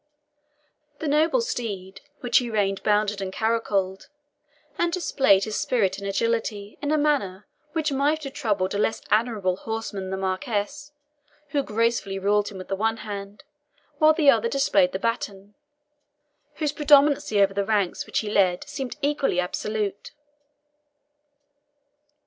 [0.97, 4.07] The noble steed which he reined bounded and caracoled,
[4.79, 9.03] and displayed his spirit and agility in a manner which might have troubled a less
[9.11, 10.89] admirable horseman than the Marquis,
[11.49, 13.43] who gracefully ruled him with the one hand,
[13.99, 15.53] while the other displayed the baton,
[16.55, 20.13] whose predominancy over the ranks which he led seemed equally absolute.